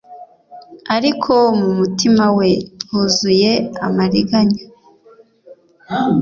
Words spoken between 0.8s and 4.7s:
ariko mu mutima we huzuye amariganya